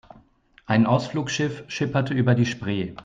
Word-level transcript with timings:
Ein 0.65 0.87
Ausflugsschiff 0.87 1.63
schipperte 1.67 2.15
über 2.15 2.33
die 2.33 2.47
Spree. 2.47 2.95